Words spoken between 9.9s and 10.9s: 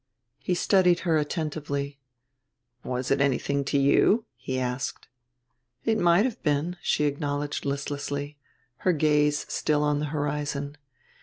the horizon.